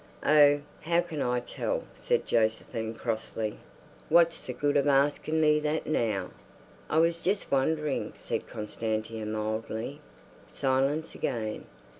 "Oh, 0.25 0.61
how 0.79 1.01
can 1.01 1.21
I 1.21 1.41
tell?" 1.41 1.83
said 1.93 2.25
Josephine 2.25 2.95
crossly. 2.95 3.59
"What's 4.09 4.41
the 4.41 4.51
good 4.51 4.75
of 4.75 4.87
asking 4.87 5.39
me 5.39 5.59
that 5.59 5.85
now?" 5.85 6.31
"I 6.89 6.97
was 6.97 7.19
just 7.21 7.51
wondering," 7.51 8.13
said 8.15 8.47
Constantia 8.47 9.27
mildly. 9.27 10.01
Silence 10.47 11.13
again. 11.13 11.67